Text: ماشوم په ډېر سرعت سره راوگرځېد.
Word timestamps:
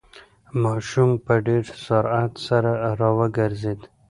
ماشوم 0.63 1.11
په 1.25 1.33
ډېر 1.47 1.63
سرعت 1.85 2.31
سره 2.47 2.71
راوگرځېد. 2.99 3.79